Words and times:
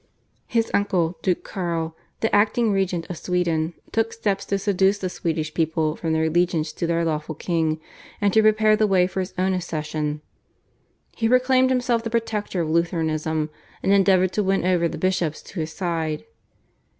His 0.47 0.71
uncle, 0.73 1.19
Duke 1.21 1.43
Karl, 1.43 1.95
the 2.21 2.35
acting 2.35 2.71
regent 2.71 3.07
of 3.07 3.19
Sweden, 3.19 3.75
took 3.91 4.11
steps 4.13 4.45
to 4.45 4.57
seduce 4.57 4.97
the 4.97 5.09
Swedish 5.11 5.53
people 5.53 5.95
from 5.95 6.11
their 6.11 6.23
allegiance 6.23 6.73
to 6.73 6.87
their 6.87 7.05
lawful 7.05 7.35
king, 7.35 7.79
and 8.19 8.33
to 8.33 8.41
prepare 8.41 8.75
the 8.75 8.87
way 8.87 9.05
for 9.05 9.19
his 9.19 9.35
own 9.37 9.53
accession. 9.53 10.21
He 11.15 11.29
proclaimed 11.29 11.69
himself 11.69 12.01
the 12.03 12.09
protector 12.09 12.61
of 12.61 12.71
Lutheranism 12.71 13.51
and 13.83 13.93
endeavoured 13.93 14.31
to 14.31 14.43
win 14.43 14.65
over 14.65 14.87
the 14.87 14.97
bishops 14.97 15.43
to 15.43 15.59
his 15.59 15.71
side. 15.71 16.25